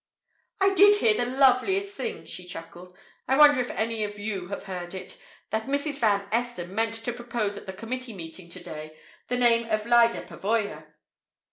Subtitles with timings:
[0.59, 2.97] "I did hear the loveliest thing!" she chuckled.
[3.27, 5.21] "I wonder if any of you have heard it?...
[5.51, 5.99] That Mrs.
[5.99, 10.23] Van Esten meant to propose at the committee meeting to day the name of Lyda
[10.23, 10.87] Pavoya."